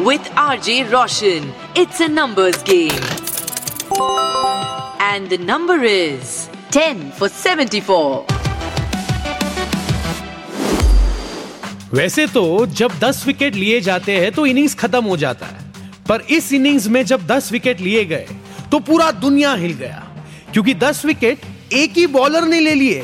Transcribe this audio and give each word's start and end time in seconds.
with 0.00 0.30
R 0.38 0.58
J 0.60 0.82
Roshan 0.82 1.52
it's 1.76 2.02
a 2.02 2.06
numbers 2.06 2.62
game 2.62 3.04
and 5.02 5.28
the 5.28 5.38
number 5.40 5.84
is 5.84 6.34
ten 6.72 7.10
for 7.18 7.28
seventy 7.28 7.80
four 7.80 8.34
वैसे 11.94 12.26
तो 12.26 12.66
जब 12.66 12.98
10 13.00 13.26
wicket 13.26 13.54
लिए 13.54 13.80
जाते 13.80 14.16
हैं 14.16 14.32
तो 14.32 14.46
इनिंग्स 14.46 14.74
खत्म 14.74 15.04
हो 15.04 15.16
जाता 15.16 15.46
है। 15.46 15.72
पर 16.08 16.20
इस 16.30 16.52
इनिंग्स 16.52 16.86
में 16.88 17.04
जब 17.04 17.26
10 17.26 17.52
विकेट 17.52 17.80
लिए 17.80 18.04
गए 18.04 18.26
तो 18.72 18.78
पूरा 18.80 19.10
दुनिया 19.10 19.54
हिल 19.54 19.72
गया। 19.72 20.02
क्योंकि 20.52 20.74
10 20.74 21.04
विकेट 21.04 21.72
एक 21.72 21.92
ही 21.96 22.06
बॉलर 22.06 22.44
ने 22.44 22.60
ले 22.60 22.74
लिए। 22.74 23.02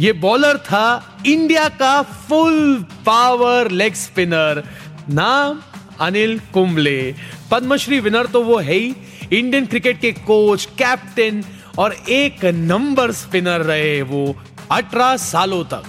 ये 0.00 0.12
बॉलर 0.12 0.56
था 0.58 1.20
इंडिया 1.26 1.68
का 1.68 2.00
फुल 2.02 2.84
पावर 3.06 3.70
लेग 3.70 3.94
स्पिनर 3.94 4.62
नाम 5.08 5.60
अनिल 6.00 6.38
कुंबले। 6.54 7.14
पद्मश्री 7.50 8.00
विनर 8.00 8.26
तो 8.26 8.42
वो 8.42 8.58
है 8.58 8.74
ही। 8.74 8.94
इंडियन 9.32 9.66
क्रिकेट 9.66 10.00
के 10.00 10.12
कोच 10.12 10.64
कैप्टन 10.78 11.42
और 11.78 11.96
एक 12.08 12.44
नंबर 12.44 13.12
स्पिनर 13.12 13.60
रहे 13.60 14.00
वो 14.02 14.24
18 14.72 15.16
सालों 15.16 15.62
तक। 15.64 15.84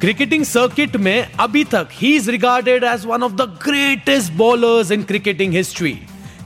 क्रिकेटिंग 0.00 0.44
सर्किट 0.44 0.96
में 0.96 1.28
अभी 1.40 1.64
तक 1.64 1.88
he 1.92 2.14
is 2.16 2.30
regarded 2.30 2.84
as 2.84 3.04
one 3.06 3.22
of 3.22 3.32
the 3.32 3.58
greatest 3.64 4.32
bowlers 4.32 4.90
in 4.90 5.02
cricketing 5.02 5.54
history 5.54 5.98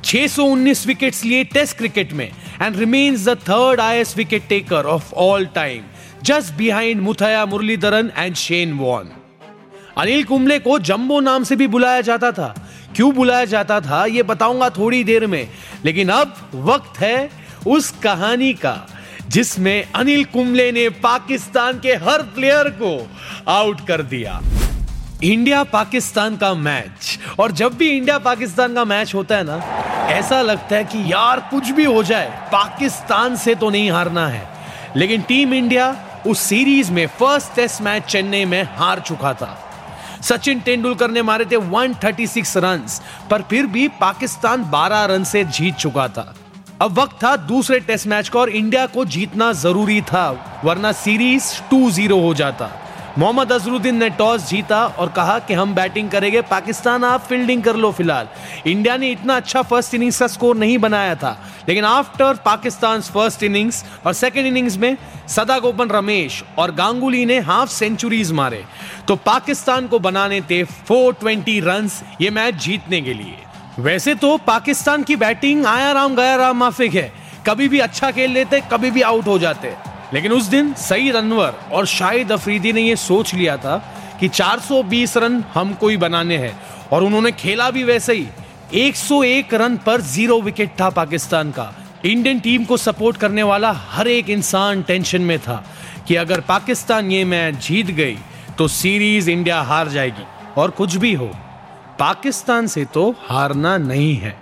619 0.04 0.86
wickets 0.86 1.24
लिए 1.24 1.44
टेस्ट 1.44 1.76
क्रिकेट 1.76 2.12
में 2.12 2.30
and 2.62 2.76
remains 2.76 3.24
the 3.28 3.36
third 3.48 3.80
highest 3.80 4.16
wicket 4.16 4.48
taker 4.48 4.86
of 4.86 5.14
all 5.14 5.46
time 5.54 5.82
just 6.22 6.54
behind 6.54 7.00
Muttiah 7.00 7.46
Muralitharan 7.46 8.10
and 8.16 8.34
Shane 8.34 8.72
Warne 8.72 9.10
Anil 9.98 10.24
Kumble 10.24 10.58
को 10.58 10.78
jumbo 10.78 11.20
नाम 11.20 11.44
से 11.44 11.56
भी 11.56 11.66
बुलाया 11.66 12.00
जाता 12.00 12.32
था। 12.32 12.66
क्यों 12.96 13.14
बुलाया 13.14 13.44
जाता 13.44 13.80
था, 13.80 14.04
ये 14.04 14.22
बताऊँगा 14.22 14.70
थोड़ी 14.70 15.04
देर 15.04 15.26
में। 15.26 15.48
लेकिन 15.84 16.08
अब 16.08 16.34
वक्त 16.54 17.00
है 17.00 17.30
उस 17.66 17.90
कहानी 18.02 18.52
का, 18.54 18.88
जिसमें 19.28 19.92
अनिल 19.92 20.24
कुंबले 20.24 20.72
ने 20.72 20.88
पाकिस्तान 20.88 21.80
के 21.80 21.94
हर 21.94 22.22
प्लेयर 22.22 22.68
को 22.68 23.10
आउट 23.48 23.86
कर 23.86 24.02
दिया। 24.02 24.40
इंडिया 25.22 25.62
पाकिस्तान 25.64 26.36
का 26.36 26.54
मैच 26.54 27.18
और 27.40 27.52
जब 27.52 27.76
भी 27.76 27.88
इंडिया 27.88 28.18
पाकिस्तान 28.18 28.74
का 28.74 28.84
मैच 28.84 29.14
होता 29.14 29.36
है 29.36 29.44
ना, 29.44 29.56
ऐसा 30.10 30.42
लगता 30.42 30.76
है 30.76 30.84
कि 30.84 31.12
यार 31.12 31.40
कुछ 31.40 31.70
भी 31.70 31.84
हो 31.84 32.02
जाए, 32.02 32.48
पाकिस्तान 32.52 33.36
से 33.36 33.54
तो 33.54 33.70
नहीं 33.70 33.90
हारना 33.90 34.28
है। 34.28 34.48
लेकिन 34.96 35.22
टीम 35.22 35.54
इंडिया 35.54 36.04
उस 36.26 36.40
सीरीज़ 36.40 36.92
में 36.92 37.06
फ़र्स्ट 37.06 37.54
टेस्ट 37.56 37.82
मैच 37.82 38.02
चेन्नई 38.02 38.44
में 38.44 38.62
हार 38.62 39.00
चुका 39.00 39.34
था। 39.34 39.58
सचिन 40.22 40.60
तेंदुलकर 40.60 41.10
ने 41.10 41.22
मारे 41.22 41.44
थे 41.44 41.56
136 41.56 42.56
रन 42.56 42.82
पर 43.30 43.42
फिर 43.42 43.66
भी 43.66 43.88
पाकिस्तान 43.88 44.64
12 44.64 45.04
रन 45.04 45.24
से 45.24 45.44
जीत 45.44 45.74
चुका 45.74 46.08
था। 46.08 46.34
अब 46.80 46.98
वक्त 46.98 47.16
था 47.24 47.36
दूसरे 47.36 47.80
टेस्ट 47.80 48.06
मैच 48.06 48.28
का 48.28 48.40
और 48.40 48.48
इंडिया 48.48 48.86
को 48.86 49.04
जीतना 49.04 49.52
ज़रूरी 49.52 50.00
था, 50.00 50.60
वरना 50.64 50.92
सीरीज़ 50.92 51.44
2-0 51.70 52.20
हो 52.22 52.34
जाता। 52.34 52.70
मोहम्मद 53.18 53.52
अजरुद्दीन 53.52 53.96
ने 53.96 54.08
टॉस 54.10 54.46
जीता 54.48 54.84
और 54.88 55.08
कहा 55.08 55.38
कि 55.38 55.54
हम 55.54 55.74
बैटिंग 55.74 56.10
करेंगे, 56.10 56.40
पाकिस्तान 56.42 57.04
आप 57.04 57.20
फील्डिंग 57.20 57.62
कर 57.62 57.76
लो 57.76 57.90
फ़िलहाल। 57.92 58.28
इंडिया 58.66 58.96
ने 58.96 59.10
इतना 59.10 59.36
अच्छा 59.36 59.62
फ़र्स्ट 59.62 59.94
इनिंग्स 59.94 60.18
का 60.18 60.26
स्कोर 60.26 60.56
नहीं 60.56 60.76
बनाया 60.78 61.14
था, 61.14 61.32
लेकिन 61.68 61.84
आफ्टर 61.84 62.34
पाकिस्तान 62.44 63.00
फ़र्स्ट 63.00 63.42
इनिंग्स 63.42 63.84
और 64.06 64.12
सेकेंड 64.12 64.46
इनिंग्स 64.46 64.76
में 64.76 64.96
सदा 65.28 65.58
गोपन 65.58 65.88
रमेश 65.88 66.42
और 66.58 66.74
गांगुली 66.74 67.24
ने 67.26 67.38
हाफ़ 67.40 67.70
सेंचुरीज 67.70 68.32
मारे। 68.32 68.64
तो 69.08 69.16
पाकिस्तान 69.16 69.86
को 69.86 69.98
बनाने 69.98 70.40
थे 70.40 70.62
420 70.64 71.60
रन्स 71.64 72.02
ये 72.20 72.30
मैच 72.30 72.62
जीतने 72.62 73.00
के 73.00 73.14
लिए। 73.14 73.36
वैसे 73.80 74.14
तो 74.14 74.36
पाकिस्तान 74.46 75.02
की 75.02 75.16
बैटिंग 75.16 75.66
आया 75.66 75.92
राम 75.92 76.16
गया 76.16 76.36
राम 76.36 76.56
माफिक 76.56 76.94
है। 76.94 77.12
कभी 77.46 77.68
भी 77.68 77.78
अच्छा 77.80 78.10
खेल 78.10 78.30
लेते, 78.30 78.62
कभी 78.72 78.90
भी 78.90 79.02
आउट 79.02 79.26
हो 79.26 79.38
जाते। 79.38 79.74
लेकिन 80.14 80.32
उस 80.32 80.44
दिन 80.44 80.72
सईद 80.74 81.16
अनवर 81.16 81.54
और 81.72 81.86
शाहिद 81.86 82.32
अफरीदी 82.32 82.72
ने 82.72 82.80
यह 82.80 82.94
सोच 82.94 83.34
लिया 83.34 83.56
था 83.56 83.76
कि 84.20 84.28
420 84.28 85.16
रन 85.16 85.44
हमको 85.54 85.88
ही 85.88 85.96
बनाने 85.96 86.36
हैं। 86.36 86.58
और 86.92 87.02
उन्होंने 87.02 87.32
खेला 87.32 87.70
भी 87.70 87.84
वैसे 87.84 88.14
ही। 88.14 88.26
101 88.74 89.54
रन 89.54 89.76
पर 89.76 90.00
ज़ीरो 90.00 90.40
विकेट 90.40 90.70
था 90.80 90.88
पाकिस्तान 90.90 91.50
का। 91.50 91.72
इंडियन 92.04 92.40
टीम 92.40 92.64
को 92.64 92.76
सपोर्ट 92.76 93.16
करने 93.16 93.42
वाला 93.42 93.72
हर 93.72 94.08
एक 94.08 94.30
इंसान 94.30 94.82
टेंशन 94.82 95.22
में 95.22 95.38
था 95.38 95.64
कि 96.08 96.14
अगर 96.14 96.40
पाकिस्तान 96.40 97.10
ये 97.12 97.24
मैच 97.24 97.54
जीत 97.66 97.86
गई 97.86 98.18
तो 98.58 98.68
सीरीज़ 98.68 99.30
इंडिया 99.30 99.60
हार 99.60 99.88
जाएगी। 99.88 100.24
और 100.56 100.70
कुछ 100.70 100.96
भी 100.96 101.12
हो, 101.14 101.30
पाकिस्तान 101.98 102.66
से 102.66 102.84
तो 102.84 103.10
हारना 103.28 103.76
नहीं 103.78 104.16
है। 104.16 104.36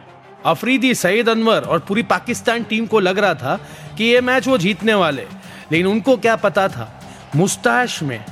अफरीदी, 0.47 0.95
सईद 0.95 1.29
अनवर 1.29 1.61
और 1.61 1.79
पूरी 1.79 2.03
पाकिस्तान 2.03 2.63
टीम 2.63 2.87
को 2.87 3.01
लग 3.01 3.19
रहा 3.19 3.35
था 3.35 3.57
कि 3.99 4.05
ये 4.05 4.21
मैच 4.21 4.47
वो 4.49 4.59
जीतने 4.59 4.95
वाले। 4.95 5.27
लेकिन 5.73 5.87
उनको 5.87 6.17
क्या 6.17 6.37
पता 6.37 6.69
था? 6.69 7.01
मुस्ताश 7.37 8.03
में 8.03 8.25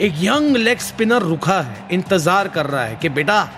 एक 0.00 0.14
यंग 0.16 0.56
लेग 0.56 0.78
स्पिनर 0.78 1.22
रुका 1.22 1.60
है, 1.60 1.88
इंतज़ार 1.90 2.48
कर 2.48 2.66
रहा 2.66 2.84
है 2.84 2.96
कि 2.96 3.08
बेटा, 3.08 3.48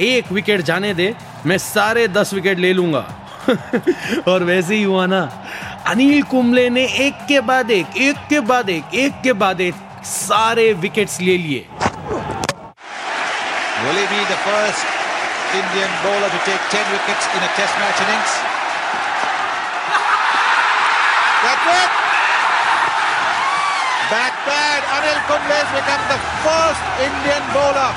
एक 0.00 0.32
विकेट 0.32 0.60
जाने 0.60 0.94
दे, 0.94 1.14
मैं 1.46 1.58
सारे 1.58 2.08
दस 2.08 2.34
विकेट 2.34 2.58
ले 2.58 2.72
लूँगा। 2.72 3.14
और 4.28 4.44
वैसे 4.44 4.74
ही 4.74 4.82
हुआ 4.82 5.06
ना, 5.06 5.46
अनिल 5.86 6.22
कुंबले 6.22 6.70
ने 6.70 6.84
एक 6.86 7.14
के 7.28 7.40
बाद 7.40 7.70
एक 7.70 7.86
एक 7.96 8.16
के 8.28 8.40
बाद 8.40 8.70
एक 8.70 8.84
एक 8.94 9.12
के 9.22 9.32
बाद 9.32 9.60
एक 9.60 9.74
सारे 10.04 10.72
विकेट्स 10.72 11.20
ले 11.20 11.38
लिए। 11.38 11.66
Will 13.80 13.96
he 13.96 14.06
be 14.06 14.20
the 14.28 14.36
first 14.36 14.84
Indian 15.54 15.90
bowler 16.04 16.28
to 16.28 16.38
take 16.44 16.60
10 16.70 16.86
wickets 16.92 17.26
in? 17.34 18.69
Bat 24.10 24.34
bad, 24.42 24.82
Anil 24.90 25.18
Kumble 25.28 25.54
has 25.54 25.70
become 25.70 26.02
the 26.10 26.18
first 26.42 26.82
Indian 26.98 27.44
bowler 27.54 27.90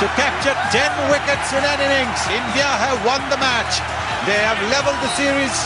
to 0.00 0.06
capture 0.12 0.52
10 0.68 0.92
wickets 1.08 1.48
in 1.56 1.64
an 1.64 1.80
innings. 1.80 2.20
India 2.28 2.68
have 2.82 3.00
won 3.08 3.24
the 3.32 3.38
match. 3.40 3.80
They 4.28 4.36
have 4.36 4.60
leveled 4.68 5.00
the 5.00 5.12
series. 5.16 5.56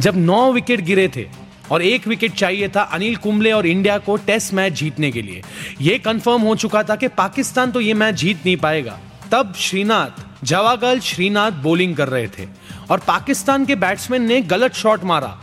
जब 0.00 0.16
नौ 0.16 0.40
wicket 0.52 0.80
गिरे 0.90 1.08
थे 1.16 1.26
और 1.72 1.82
एक 1.82 2.06
wicket 2.08 2.34
चाहिए 2.34 2.68
था 2.76 2.82
अनिल 2.96 3.16
कुंबले 3.24 3.52
और 3.52 3.66
India 3.66 3.96
को 4.04 4.16
test 4.28 4.52
match 4.54 4.72
जीतने 4.80 5.10
के 5.12 5.22
लिए 5.22 5.42
यह 5.80 5.98
कंफर्म 6.04 6.42
हो 6.48 6.54
चुका 6.64 6.82
था 6.90 6.96
कि 6.96 7.08
पाकिस्तान 7.18 7.70
तो 7.72 7.80
यह 7.80 7.94
मैच 8.04 8.14
जीत 8.24 8.44
नहीं 8.44 8.56
पाएगा 8.66 8.98
तब 9.32 9.52
श्रीनाथ 9.66 10.24
जवागल 10.44 11.00
श्रीनाथ 11.10 11.62
बॉलिंग 11.62 11.96
कर 11.96 12.08
रहे 12.08 12.28
थे 12.38 12.46
और 12.90 12.98
पाकिस्तान 13.06 13.64
के 13.66 13.74
बैट्समैन 13.86 14.26
ने 14.28 14.40
गलत 14.54 14.74
शॉट 14.82 15.04
मारा 15.12 15.36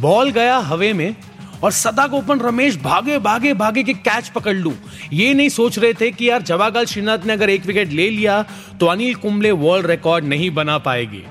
बॉल 0.00 0.30
गया 0.30 0.56
हवे 0.70 0.92
में 0.92 1.14
और 1.62 1.72
सदा 1.72 2.06
गोपन 2.06 2.40
रमेश 2.40 2.76
भागे 2.76 3.18
भागे 3.18 3.52
भागे 3.54 3.82
के 3.82 3.94
कैच 3.94 4.28
पकड़ 4.28 4.54
लूँ। 4.54 4.74
ये 5.12 5.32
नहीं 5.34 5.48
सोच 5.48 5.78
रहे 5.78 5.92
थे 5.92 6.10
कि 6.10 6.28
यार 6.30 6.42
जवागल 6.42 6.84
श्रीनाथ 6.84 7.26
ने 7.26 7.32
अगर 7.32 7.50
एक 7.50 7.66
विकेट 7.66 7.92
ले 7.92 8.08
लिया 8.10 8.42
तो 8.80 8.86
अनिल 8.86 9.14
कुंबले 9.14 9.50
वर्ल्ड 9.52 9.86
रिकॉर्ड 9.86 10.24
नहीं 10.24 10.50
बना 10.50 10.78
पाएगी। 10.78 11.22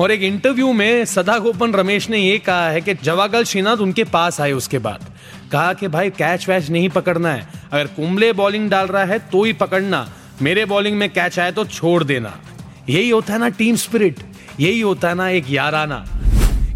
और 0.00 0.10
एक 0.10 0.22
इंटरव्यू 0.22 0.72
में 0.72 1.04
सदा 1.04 1.38
गोपन 1.38 1.72
रमेश 1.72 2.08
ने 2.10 2.18
यह 2.18 2.40
कहा 2.46 2.68
है 2.68 2.80
कि 2.80 2.94
जवागल 2.94 3.44
श्रीनाथ 3.44 3.76
उनके 3.76 4.04
पास 4.04 4.40
आए 4.40 4.52
उसके 4.52 4.78
बाद। 4.78 5.06
कहा 5.52 5.72
कि 5.72 5.88
भाई 5.88 6.10
कैच 6.10 6.48
वैच 6.48 6.70
नहीं 6.70 6.88
पकड़ना 6.88 7.32
है। 7.32 7.48
अगर 7.72 7.86
कुंबले 7.86 8.32
बॉलिंग 8.32 8.68
डाल 8.70 8.86
रहा 8.86 9.04
है 9.04 9.18
तो 9.32 9.44
ही 9.44 9.52
पकड़ना। 9.54 10.06
मेरे 10.42 10.64
बॉलिंग 10.64 10.98
में 10.98 11.08
कैच 11.10 11.38
आए 11.38 11.52
तो 11.52 11.64
छोड़ 11.64 12.02
देना। 12.04 12.34
यही 12.88 13.08
होता 13.10 13.32
है 13.32 13.38
ना 13.38 13.48
टीम 13.48 13.76
स्पिरिट 13.76 14.20
यही 14.60 14.80
होता 14.80 15.08
है 15.08 15.14
ना 15.14 15.28
एक 15.28 15.50
याराना। 15.50 16.04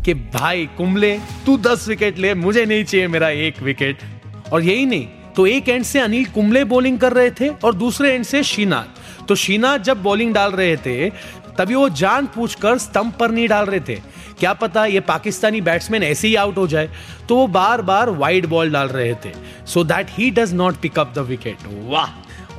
कि 0.04 0.14
भाई 0.14 0.66
कुंबले, 0.76 1.18
तू 1.46 1.56
दस 1.58 1.88
विकेट 1.88 2.18
ले, 2.18 2.34
मुझे 2.34 2.64
नहीं 2.64 2.84
चाहिए 2.84 3.06
मेरा 3.08 3.28
एक 3.28 3.62
विकेट 3.62 3.98
और 4.52 4.62
यही 4.62 4.86
नहीं 4.86 5.06
तो 5.36 5.46
एक 5.46 5.68
एंड 5.68 5.84
से 5.84 5.98
अनिल 6.00 6.24
कुंबले 6.26 6.64
बॉलिंग 6.64 6.98
कर 6.98 7.12
रहे 7.12 7.30
थे 7.30 7.48
और 7.48 7.74
दूसरे 7.74 8.12
एंड 8.14 8.24
से 8.24 8.42
श्रीनाथ 8.44 9.26
तो 9.28 9.34
श्रीनाथ 9.34 9.78
जब 9.78 10.02
बॉलिंग 10.02 10.32
डाल 10.34 10.52
रहे 10.52 10.76
थे, 10.76 11.10
तभी 11.58 11.74
वो 11.74 11.88
जान 11.90 12.26
पूछ 12.26 12.54
कर 12.54 12.78
स्टंप 12.78 13.16
पर 13.16 13.30
नहीं 13.30 13.46
डाल 13.48 13.66
रहे 13.66 13.80
थे। 13.80 13.94
क्या 14.38 14.52
पता 14.52 14.84
ये 14.86 15.00
पाकिस्तानी 15.02 15.60
बैट्समैन 15.60 16.02
ऐसे 16.02 16.28
ही 16.28 16.34
आउट 16.34 16.56
हो 16.58 16.66
जाए। 16.66 16.88
तो 17.28 17.36
वो 17.36 17.46
बार 17.48 17.82
बार 17.82 18.10
वाइड 18.10 18.46
बॉल 18.46 18.70
डाल 18.72 18.88
रहे 18.88 19.14
थे। 19.24 19.32
So 19.66 19.84
that 19.84 20.06
he 20.10 20.30
does 20.30 20.52
not 20.54 20.80
pick 20.82 20.98
up 20.98 21.12
the 21.14 21.18
wicket 21.28 21.66
वाह 21.88 22.10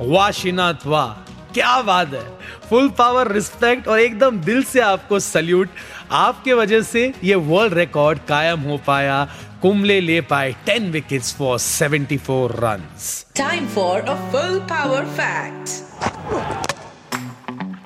वाह 0.02 0.30
शिनाथ 0.32 0.86
वाह। 0.86 1.31
क्या 1.54 1.82
बात 1.82 2.14
है? 2.14 2.38
फुल 2.70 2.88
पावर 2.88 3.32
रिस्पेक्ट 3.32 3.88
और 3.88 4.00
एकदम 4.00 4.38
दिल 4.40 4.62
से 4.62 4.80
आपको 4.80 5.20
सल्यूट 5.20 5.68
आपके 6.10 6.52
वजह 6.52 6.82
से 6.82 7.14
ये 7.24 7.34
वर्ल्ड 7.34 7.74
रिकॉर्ड 7.74 8.18
कायम 8.28 8.60
हो 8.60 8.80
पाया। 8.86 9.28
कुंबले 9.62 10.00
ले 10.00 10.20
पाए 10.20 10.54
10 10.66 10.80
wickets 10.80 11.34
for 11.34 11.58
74 11.58 12.50
runs 12.50 13.26
Time 13.36 13.66
for 13.76 13.96
a 14.00 14.16
full 14.32 14.58
power 14.70 15.04
fact. 15.18 15.70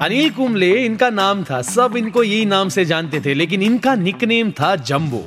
Anil 0.01 0.31
Kumble 0.31 0.85
इनका 0.85 1.11
नाम 1.11 1.45
था। 1.45 1.63
सब 1.63 1.95
इनको 1.97 2.23
यही 2.23 2.45
नाम 2.45 2.69
से 2.69 2.85
जानते 2.85 3.21
थे 3.21 3.35
लेकिन 3.35 3.63
इनका 3.63 3.95
निकनेम 3.95 4.51
था 4.51 4.77
जंबो। 4.77 5.25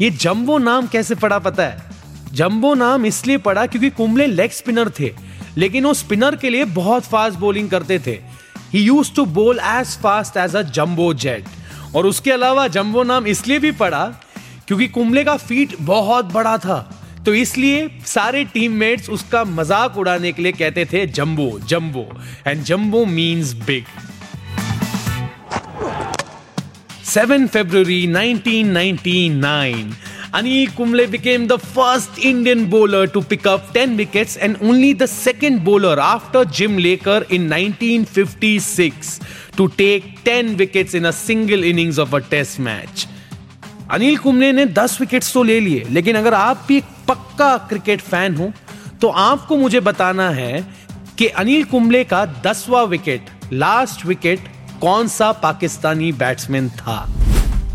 ये 0.00 0.10
जंबो 0.10 0.58
नाम 0.58 0.86
कैसे 0.86 1.14
पड़ा 1.14 1.38
पता 1.38 1.62
है? 1.62 1.82
जंबो 2.32 2.74
नाम 2.74 3.06
इसलिए 3.06 3.38
पड़ा 3.38 3.66
क्योंकि 3.66 3.90
कुंबले 3.90 4.26
लेग 4.26 4.50
स्पिनर 4.50 4.90
थे। 4.90 5.31
लेकिन 5.58 5.84
वो 5.84 5.94
स्पिनर 5.94 6.36
के 6.36 6.50
लिए 6.50 6.64
बहुत 6.76 7.04
फास्ट 7.04 7.38
बॉलिंग 7.38 7.68
करते 7.70 7.98
थे। 8.06 8.18
He 8.72 8.82
used 8.82 9.12
to 9.16 9.24
bowl 9.38 9.58
as 9.58 9.96
fast 10.02 10.36
as 10.36 10.56
a 10.56 10.62
jumbo 10.70 11.12
jet 11.14 11.44
और 11.96 12.06
उसके 12.06 12.30
अलावा 12.32 12.66
जम्बो 12.68 13.02
नाम 13.02 13.26
इसलिए 13.26 13.58
भी 13.58 13.72
पड़ा 13.80 14.04
क्योंकि 14.66 14.88
कुंबले 14.88 15.24
का 15.24 15.36
फीट 15.36 15.76
बहुत 15.80 16.32
बड़ा 16.32 16.56
था। 16.58 16.78
तो 17.26 17.34
इसलिए 17.34 17.88
सारे 18.06 18.44
टीममेट्स 18.54 19.10
उसका 19.10 19.44
मज़ाक 19.44 19.98
उड़ाने 19.98 20.32
के 20.32 20.42
लिए 20.42 20.52
कहते 20.52 20.84
थे 20.92 21.06
jumbo 21.18 21.50
jumbo 21.68 22.06
and 22.46 22.62
jumbo 22.64 23.04
means 23.06 23.52
big 23.66 23.84
7 27.04 27.42
February 27.54 27.96
1999, 28.08 29.88
Anil 30.32 30.74
Kumble 30.74 31.06
became 31.06 31.46
the 31.46 31.58
first 31.58 32.18
Indian 32.18 32.70
bowler 32.70 33.06
to 33.06 33.20
pick 33.20 33.46
up 33.46 33.74
10 33.74 33.98
wickets 33.98 34.38
and 34.38 34.56
only 34.62 34.94
the 34.94 35.06
second 35.06 35.62
bowler 35.62 36.00
after 36.00 36.46
Jim 36.46 36.78
Laker 36.78 37.18
in 37.28 37.50
1956 37.50 39.20
to 39.58 39.68
take 39.68 40.24
10 40.24 40.56
wickets 40.56 40.94
in 40.94 41.04
a 41.04 41.12
single 41.12 41.62
innings 41.62 41.98
of 41.98 42.14
a 42.14 42.22
test 42.22 42.58
match. 42.60 43.06
Anil 43.90 44.16
Kumble 44.18 44.52
ने 44.52 44.66
10 44.74 45.00
wickets 45.00 45.32
तो 45.34 45.42
ले 45.42 45.60
लिए 45.60 45.84
लेकिन 45.90 46.16
अगर 46.16 46.34
आप 46.34 46.64
भी 46.68 46.76
एक 46.76 46.84
पक्का 47.08 47.56
क्रिकेट 47.68 48.00
फ़ैन 48.00 48.36
हो 48.36 48.52
तो 49.02 49.08
आपको 49.28 49.56
मुझे 49.56 49.80
बताना 49.90 50.30
है 50.40 50.66
कि 51.18 51.26
अनिल 51.44 51.64
कुंबले 51.74 52.04
का 52.12 52.24
दसवां 52.46 52.86
विकेट 52.94 53.30
लास्ट 53.52 54.06
विकेट 54.06 54.48
कौन 54.80 55.08
सा 55.08 55.32
पाकिस्तानी 55.42 56.12
बैट्समैन 56.24 56.68
था 56.78 57.21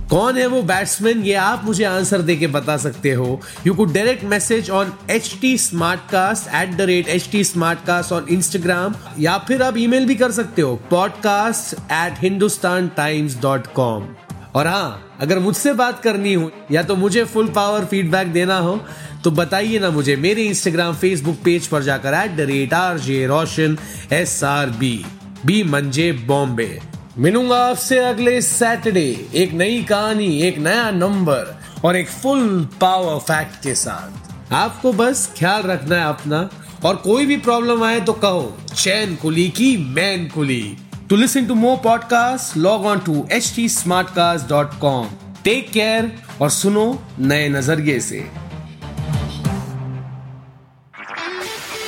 कौन 0.09 0.37
है 0.37 0.45
वो 0.47 0.61
बैट्समैन 0.63 1.21
ये 1.23 1.33
आप 1.33 1.61
मुझे 1.65 1.83
आंसर 1.83 2.21
दे 2.21 2.35
के 2.35 2.47
बता 2.47 2.75
सकते 2.77 3.11
हो। 3.11 3.39
You 3.67 3.73
could 3.73 3.93
direct 3.93 4.23
message 4.23 4.69
on 4.69 4.91
H 5.09 5.33
T 5.41 5.57
smartcast 6.11 6.53
at 6.55 6.75
the 6.77 6.81
rate 6.81 7.07
H 7.07 7.27
T 7.31 7.43
smartcast 7.87 8.11
on 8.11 8.25
Instagram 8.29 8.95
या 9.19 9.37
फिर 9.37 9.63
आप 9.63 9.77
ईमेल 9.77 10.05
भी 10.05 10.15
कर 10.15 10.31
सकते 10.31 10.61
हो 10.61 10.75
podcast 10.89 11.73
at 11.91 12.21
Hindustan 12.21 12.87
Times 12.97 13.37
dot 13.41 13.67
com 13.73 14.07
और 14.55 14.67
हाँ 14.67 15.17
अगर 15.21 15.39
मुझसे 15.39 15.73
बात 15.73 16.01
करनी 16.03 16.33
हो, 16.33 16.51
या 16.71 16.83
तो 16.83 16.95
मुझे 16.95 17.23
फुल 17.23 17.47
पावर 17.49 17.85
फीडबैक 17.85 18.31
देना 18.33 18.57
हो 18.57 18.79
तो 19.23 19.31
बताइए 19.31 19.79
ना 19.79 19.89
मुझे 19.89 20.15
मेरे 20.15 20.43
इंस्टाग्राम 20.43 20.95
फेसबुक 20.95 21.37
पेज 21.45 21.67
पर 21.67 21.83
जाकर 21.83 22.13
at 22.13 22.35
the 22.37 22.49
rate 22.49 22.73
R 22.73 22.97
J 22.99 23.25
Roshan 23.27 23.77
S 24.11 24.43
R 24.43 24.69
B 24.69 25.05
B 25.45 25.63
मंजे 25.63 26.11
बॉम्बे 26.11 26.96
मिलूँगा 27.19 27.57
आपसे 27.67 27.97
अगले 27.99 28.41
सैटरडे 28.41 29.29
एक 29.35 29.53
नई 29.53 29.81
कहानी, 29.83 30.27
एक 30.41 30.57
नया 30.57 30.89
नंबर 30.91 31.55
और 31.85 31.95
एक 31.95 32.09
फुल 32.09 32.67
पावर 32.81 33.17
फैक्ट 33.19 33.55
के 33.63 33.73
साथ। 33.75 34.53
आपको 34.53 34.91
बस 34.93 35.25
ख्याल 35.37 35.63
रखना 35.63 35.95
है 35.95 36.05
अपना 36.05 36.49
और 36.85 36.95
कोई 36.95 37.25
भी 37.25 37.37
प्रॉब्लम 37.37 37.83
आए 37.83 37.99
तो 37.99 38.13
कहो, 38.15 38.57
चैन 38.75 39.15
कुली 39.15 39.47
की 39.49 39.75
मैन 39.95 40.27
कुली 40.29 40.77
to 41.09 41.15
listen 41.15 41.45
to 41.45 41.55
more 41.55 41.77
podcast 41.83 42.57
log 42.57 42.85
on 42.85 42.99
to 42.99 43.27
H 43.31 43.51
T 43.55 43.67
smartcast 44.09 44.49
dot 44.49 44.79
com 44.79 45.07
take 45.43 45.71
care 45.71 46.11
और 46.41 46.49
सुनो 46.49 46.85
नए 47.19 47.49
नज़रिए 47.49 47.99
से। 47.99 48.25